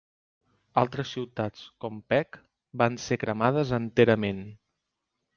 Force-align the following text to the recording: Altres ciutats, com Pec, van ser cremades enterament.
Altres 0.81 1.09
ciutats, 1.17 1.65
com 1.83 1.99
Pec, 2.13 2.39
van 2.83 2.97
ser 3.03 3.17
cremades 3.25 3.75
enterament. 3.79 4.41